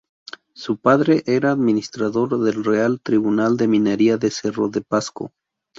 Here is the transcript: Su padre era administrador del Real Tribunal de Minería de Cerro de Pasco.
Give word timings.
Su 0.55 0.77
padre 0.77 1.21
era 1.27 1.51
administrador 1.51 2.39
del 2.43 2.63
Real 2.63 2.99
Tribunal 3.01 3.55
de 3.55 3.67
Minería 3.67 4.17
de 4.17 4.31
Cerro 4.31 4.67
de 4.67 4.81
Pasco. 4.81 5.31